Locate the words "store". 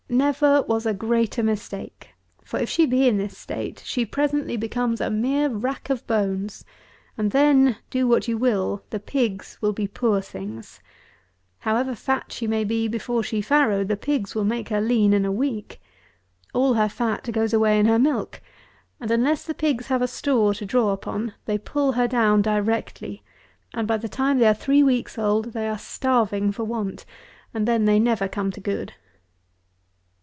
20.09-20.53